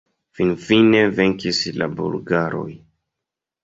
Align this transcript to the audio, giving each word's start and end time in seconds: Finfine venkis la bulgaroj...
Finfine 0.39 1.03
venkis 1.21 1.63
la 1.79 1.91
bulgaroj... 2.03 2.69